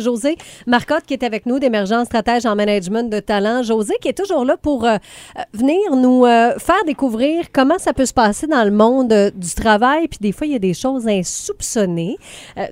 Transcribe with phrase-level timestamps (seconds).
[0.00, 0.36] José
[0.66, 3.62] Marcotte qui est avec nous, d'émergence stratège en management de talent.
[3.62, 4.96] José qui est toujours là pour euh,
[5.52, 9.54] venir nous euh, faire découvrir comment ça peut se passer dans le monde euh, du
[9.54, 10.08] travail.
[10.08, 12.16] Puis des fois, il y a des choses insoupçonnées.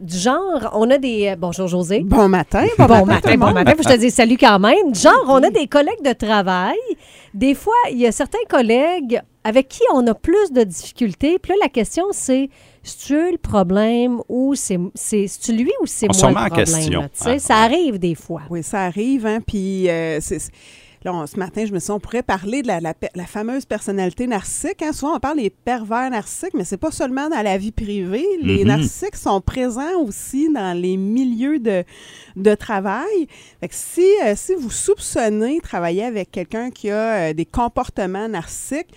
[0.00, 1.34] Du genre, on a des...
[1.38, 2.00] bonjour José.
[2.04, 2.66] Bon matin.
[2.78, 3.72] Bon, tout matin, bon matin.
[3.72, 4.94] Faut que je te dise salut quand même.
[4.94, 6.76] Genre, on a des collègues de travail.
[7.32, 11.38] Des fois, il y a certains collègues avec qui on a plus de difficultés.
[11.38, 12.48] Puis là, la question, c'est
[12.84, 16.40] c'est-tu le problème ou c'est c'est c'est-tu lui ou c'est On moi se le remet
[16.40, 16.66] en problème?
[16.66, 17.00] question.
[17.00, 17.08] là?
[17.24, 17.38] Ah.
[17.38, 18.42] ça arrive des fois.
[18.50, 20.38] Oui, ça arrive, hein, puis euh, c'est...
[21.04, 23.08] Là, on- ce matin, je me suis dit, on pourrait parler de la, la pe-
[23.14, 24.80] la fameuse personnalité narcissique.
[24.80, 24.94] Hein?
[24.94, 28.24] Souvent, on parle des pervers narcissiques, mais c'est pas seulement dans la vie privée.
[28.40, 28.68] Les Mhm.
[28.68, 31.84] narcissiques sont présents aussi dans les milieux de,
[32.36, 33.28] de travail.
[33.60, 38.26] Fait que si, euh, si vous soupçonnez travailler avec quelqu'un qui a euh, des comportements
[38.26, 38.88] narcissiques,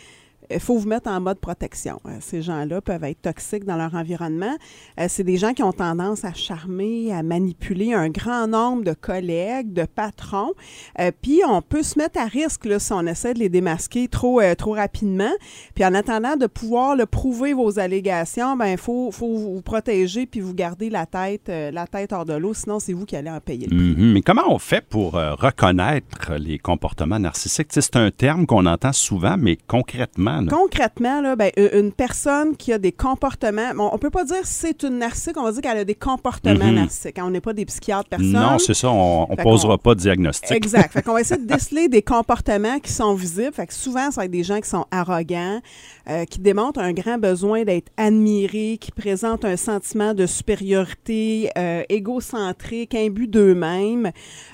[0.50, 2.00] il faut vous mettre en mode protection.
[2.06, 4.56] Euh, Ces gens-là peuvent être toxiques dans leur environnement.
[5.00, 8.94] Euh, c'est des gens qui ont tendance à charmer, à manipuler un grand nombre de
[8.94, 10.54] collègues, de patrons.
[11.00, 14.42] Euh, puis on peut se mettre à risque si on essaie de les démasquer trop,
[14.42, 15.32] euh, trop rapidement.
[15.76, 20.26] Puis en attendant de pouvoir le prouver vos allégations, ben il faut, faut vous protéger
[20.26, 22.54] puis vous garder la tête, euh, la tête hors de l'eau.
[22.54, 23.96] Sinon, c'est vous qui allez en payer le prix.
[24.04, 24.14] Mhm.
[24.14, 27.68] Mais comment on fait pour euh, reconnaître les comportements narcissiques?
[27.70, 32.72] C'est un terme qu'on entend souvent, mais concrètement, là, Concrètement, là, ben, une personne qui
[32.74, 35.78] a des comportements, bon, on peut pas dire c'est une narcissique, on va dire qu'elle
[35.78, 36.76] a des comportements Mhm.
[36.76, 37.20] narcissiques.
[37.20, 37.24] hein.
[37.28, 38.32] On n'est pas des psychiatres, personne.
[38.32, 40.52] non, c'est ça, on ne posera pas de diagnostic.
[40.52, 40.92] Exact.
[40.94, 43.54] Fait qu'on va essayer de déceler des comportements qui sont visibles.
[43.54, 45.62] Fait que souvent, ça va être des gens qui sont arrogants,
[46.10, 51.84] euh, qui démontrent un grand besoin d'être admirés, qui présentent un sentiment de supériorité, euh,
[51.90, 54.12] égocentrique, imbu d'eux-mêmes,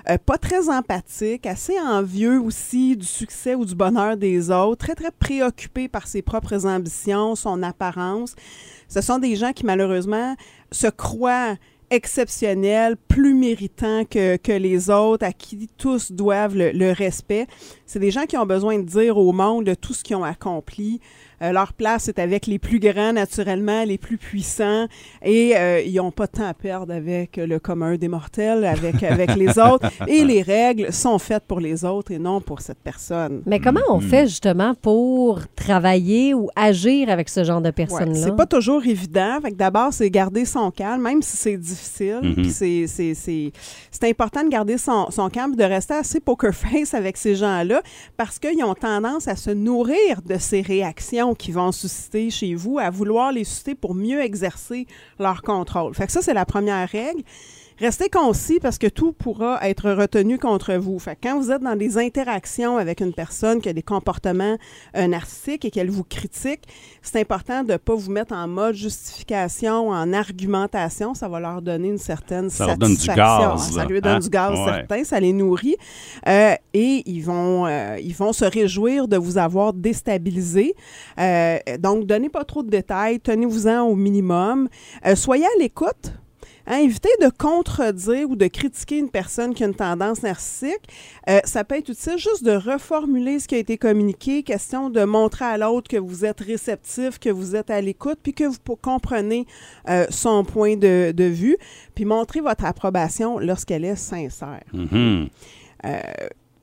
[0.10, 4.96] euh, pas très empathique, assez envieux aussi du succès ou du bonheur des autres, très,
[4.96, 8.36] très préoccupé par ses propres ambitions, son apparence.
[8.88, 10.36] Ce sont des gens qui, malheureusement,
[10.72, 11.56] se croient
[11.90, 17.48] exceptionnels, plus méritants que, que les autres, à qui tous doivent le, le respect.
[17.86, 20.24] C'est des gens qui ont besoin de dire au monde de tout ce qu'ils ont
[20.24, 21.00] accompli.
[21.44, 24.86] Euh, leur place est avec les plus grands, naturellement, les plus puissants,
[25.22, 29.04] et euh, ils n'ont pas de temps à perdre avec le commun des mortels, avec,
[29.04, 29.90] avec les autres.
[30.08, 33.42] Et les règles sont faites pour les autres et non pour cette personne.
[33.46, 34.10] Mais comment on Mhm.
[34.10, 38.22] fait justement pour travailler ou agir avec ce genre de Ouais, personnes-là?
[38.24, 39.40] c'est pas toujours évident.
[39.54, 42.22] D'abord, c'est garder son calme, même si c'est difficile.
[42.52, 47.18] C'est, c'est, c'est important de garder son, son calme, de rester assez poker face avec
[47.18, 47.82] ces gens-là,
[48.18, 52.80] parce qu'ils ont tendance à se nourrir de ces réactions qui vont susciter chez vous,
[52.80, 54.88] à vouloir les susciter pour mieux exercer
[55.20, 55.94] leur contrôle.
[55.94, 57.24] Fait que ça, c'est la première règle.
[57.80, 61.00] Restez concis parce que tout pourra être retenu contre vous.
[61.00, 64.58] Fait que quand vous êtes dans des interactions avec une personne qui a des comportements
[64.96, 66.62] euh, narcissiques et qu'elle vous critique,
[67.02, 71.14] c'est important de ne pas vous mettre en mode justification, en argumentation.
[71.14, 73.50] Ça va leur donner une certaine Ça leur donne du satisfaction.
[73.56, 74.20] gaz, Ça là, lui donne hein?
[74.20, 74.66] du gaz Ouais.
[74.88, 75.76] certain, ça les nourrit.
[76.28, 80.76] Euh, et ils vont, euh, ils vont se réjouir de vous avoir déstabilisé.
[81.80, 84.70] Donc, donnez pas trop de détails, tenez-vous-en au minimum.
[85.16, 86.14] Soyez à l'écoute.
[86.66, 90.82] Hein, évitez de contredire ou de critiquer une personne qui a une tendance narcissique.
[91.30, 95.04] Euh, ça peut être utile juste de reformuler ce qui a été communiqué, question de
[95.04, 98.76] montrer à l'autre que vous êtes réceptif, que vous êtes à l'écoute, puis que vous
[98.82, 99.46] comprenez
[99.90, 101.58] euh, son point de, de vue,
[101.96, 104.64] puis montrer votre approbation lorsqu'elle est sincère.
[104.74, 105.28] Mhm.
[105.86, 106.00] Euh,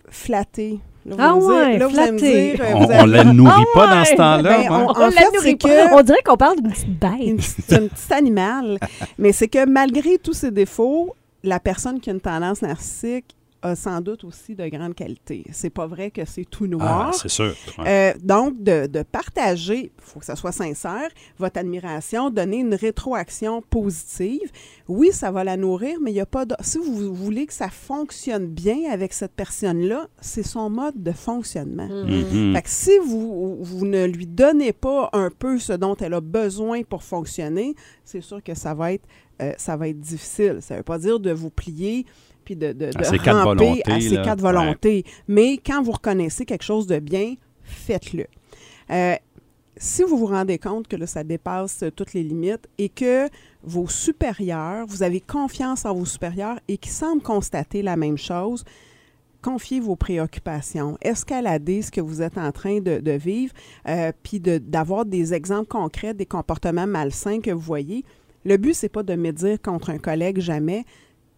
[0.09, 0.81] flatter.
[1.06, 3.87] Là, Ah me dire- ouais, là, dire, euh, On, allez- on la nourrit Ah pas
[3.87, 4.05] dans ouais!
[4.05, 4.43] ce temps-là.
[4.43, 4.69] Ben, ouais.
[4.71, 7.41] on- On en la fait, nourrit que- On dirait qu'on parle d'une petite bête.
[7.41, 8.78] c'est un petit animal.
[9.19, 13.76] Mais c'est que malgré tous ces défauts, la personne qui a une tendance narcissique a
[13.76, 15.44] sans doute aussi de grandes qualités.
[15.53, 17.15] C'est pas vrai que c'est tout Ah, noir.
[17.15, 17.54] c'est sûr.
[17.78, 18.12] ouais.
[18.15, 22.75] Euh, donc, de, de partager, il faut que ça soit sincère, votre admiration, donner une
[22.75, 24.50] rétroaction positive.
[24.88, 26.54] Oui, ça va la nourrir, mais il n'y a pas de...
[26.60, 31.88] Si vous voulez que ça fonctionne bien avec cette personne-là, c'est son mode de fonctionnement.
[31.88, 32.54] Mhm.
[32.54, 36.21] Fait que si vous, vous ne lui donnez pas un peu ce dont elle a
[36.21, 37.74] besoin pour fonctionner,
[38.04, 39.06] c'est sûr que ça va être,
[39.42, 40.59] euh, ça va être difficile.
[40.60, 42.06] Ça ne veut pas dire de vous plier
[42.51, 44.23] puis de, de, À ses quatre volontés, à ses là.
[44.23, 45.05] quatre volontés.
[45.29, 48.27] Mais quand vous reconnaissez quelque chose de bien, faites-le.
[48.91, 49.15] Euh,
[49.77, 53.29] si vous vous rendez compte que là, ça dépasse toutes les limites et que
[53.63, 58.65] vos supérieurs, vous avez confiance en vos supérieurs et qui semblent constater la même chose,
[59.43, 60.99] confiez vos préoccupations.
[61.03, 63.55] Escaladez ce que vous êtes en train de, de vivre,
[63.89, 68.05] euh, puis de- d'avoir des exemples concrets des comportements malsains que vous voyez.
[68.45, 70.85] Le but, c'est pas de médire contre un collègue jamais,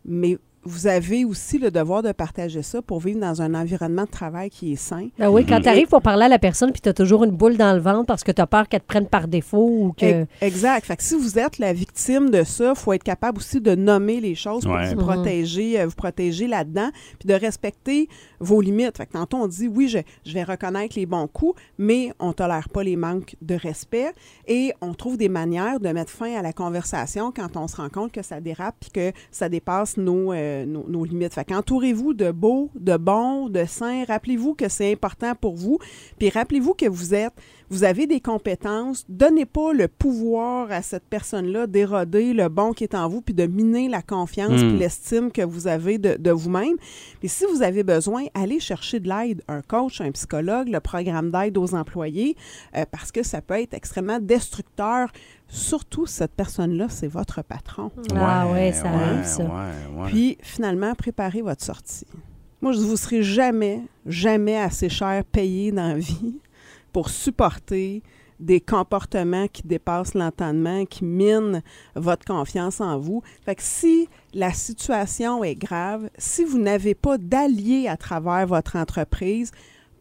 [0.07, 4.11] mais vous avez aussi le devoir de partager ça pour vivre dans un environnement de
[4.11, 5.09] travail qui est sain.
[5.19, 5.63] Ben oui, quand Mhm.
[5.63, 7.81] tu arrives pour parler à la personne puis tu as toujours une boule dans le
[7.81, 10.27] ventre parce que tu as peur qu'elle te prenne par défaut ou que.
[10.41, 10.85] Exact.
[10.87, 13.75] Fait que si vous êtes la victime de ça, il faut être capable aussi de
[13.75, 14.95] nommer les choses pour Ouais.
[14.95, 18.09] vous protéger, euh, vous protéger là-dedans, puis de respecter
[18.41, 18.97] vos limites.
[18.99, 22.33] Fait que tantôt, on dit, oui, je, je vais reconnaître les bons coups, mais on
[22.33, 24.13] tolère pas les manques de respect
[24.47, 27.89] et on trouve des manières de mettre fin à la conversation quand on se rend
[27.89, 31.35] compte que ça dérape puis que ça dépasse nos, euh, nos, nos limites.
[31.35, 34.05] Fait qu'entourez-vous de beaux, de bons, de sains.
[34.07, 35.79] Rappelez-vous que c'est important pour vous.
[36.19, 37.33] Puis rappelez-vous que vous êtes,
[37.71, 39.05] vous avez des compétences.
[39.09, 43.35] Donnez pas le pouvoir à cette personne-là d'éroder le bon qui est en vous puis
[43.35, 44.69] de miner la confiance Mm.
[44.69, 46.77] puis l'estime que vous avez de, de vous-même.
[47.21, 51.31] Puis si vous avez besoin, allez chercher de l'aide, un coach, un psychologue, le programme
[51.31, 52.37] d'aide aux employés,
[52.77, 55.09] euh, parce que ça peut être extrêmement destructeur.
[55.55, 57.91] Surtout cette personne-là, c'est votre patron.
[58.17, 59.45] Ah ouais, ça arrive, ça.
[59.45, 60.09] ouais, ouais.
[60.09, 62.07] Puis, finalement, préparez votre sortie.
[62.63, 66.39] Moi, je vous serai jamais, jamais assez cher payé dans la vie
[66.91, 68.03] pour supporter
[68.41, 71.63] des comportements qui dépassent l'entendement, qui minent
[71.97, 73.23] votre confiance en vous.
[73.45, 78.77] Fait que si la situation est grave, si vous n'avez pas d'alliés à travers votre
[78.77, 79.53] entreprise,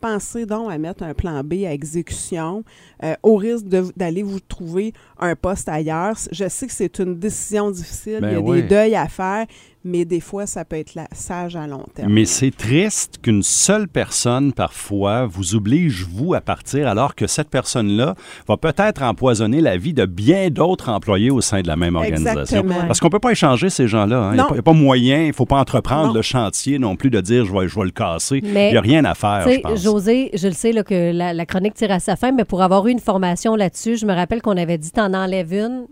[0.01, 2.63] pensez donc à mettre un plan B à exécution
[3.03, 3.65] euh, au risque
[3.95, 6.15] d'aller vous trouver un poste ailleurs.
[6.31, 8.61] Je sais que c'est une décision difficile, Ben il y a oui.
[8.61, 9.45] des deuils à faire,
[9.83, 12.11] mais des fois, ça peut être la, sage à long terme.
[12.11, 17.49] Mais c'est triste qu'une seule personne, parfois, vous oblige, vous, à partir, alors que cette
[17.49, 18.15] personne-là
[18.47, 22.41] va peut-être empoisonner la vie de bien d'autres employés au sein de la même organisation.
[22.41, 22.85] Exactement.
[22.87, 24.17] Parce qu'on ne peut pas échanger ces gens-là.
[24.19, 24.29] hein.
[24.31, 24.49] Il n'y a, Non.
[24.49, 26.13] pas- il y a pas moyen, il ne faut pas entreprendre Non.
[26.13, 28.41] le chantier non plus de dire je vais, je vais le casser.
[28.43, 29.81] Mais, il n'y a rien à faire, je pense.
[29.81, 32.61] José, je le sais là, que la, la chronique tire à sa fin, mais pour
[32.61, 35.85] avoir eu une formation là-dessus, je me rappelle qu'on avait dit t'en enlèves une,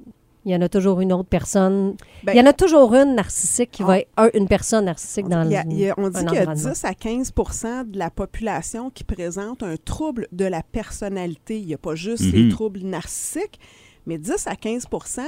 [0.50, 1.96] il y en a toujours une autre personne.
[2.24, 4.86] Ben, il y en a toujours une narcissique qui on- va être un- une personne
[4.86, 6.54] narcissique dans Il y a- le a- on dit qu'il y a environnement.
[6.72, 11.60] 10 à 15% de la population qui présente un trouble de la personnalité.
[11.60, 12.32] Il n'y a pas juste Mhm.
[12.34, 13.60] les troubles narcissiques,
[14.06, 15.22] mais 10 à 15%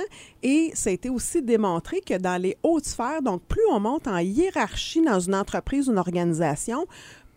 [0.43, 4.07] Et ça a été aussi démontré que dans les hautes sphères, donc plus on monte
[4.07, 6.85] en hiérarchie dans une entreprise ou une organisation,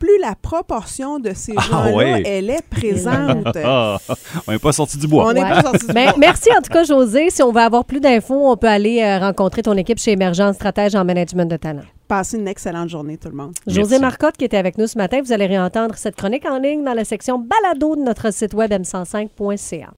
[0.05, 2.23] plus la proportion de ces Ah gens-là, ouais.
[2.27, 3.56] elle est présente.
[4.47, 5.27] On n'est pas sorti du bois.
[5.29, 5.49] on n'est Ouais.
[5.49, 6.15] pas sorti du Ben, bois.
[6.19, 7.31] merci en tout cas, José.
[7.31, 10.56] Si on veut avoir plus d'infos, on peut aller euh, rencontrer ton équipe chez Émergence
[10.56, 11.83] Stratège en management de talent.
[12.06, 13.55] Passez une excellente journée, tout le monde.
[13.67, 14.01] José Merci.
[14.01, 16.93] Marcotte qui était avec nous ce matin, vous allez réentendre cette chronique en ligne dans
[16.93, 19.89] la section balado de notre site web m105.ca.